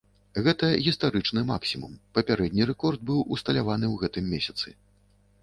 Гэта 0.45 0.69
гістарычны 0.85 1.43
максімум, 1.49 1.93
папярэдні 2.19 2.67
рэкорд 2.71 2.99
быў 3.11 3.21
усталяваны 3.37 3.85
ў 3.93 4.05
гэтым 4.07 4.25
месяцы. 4.35 4.67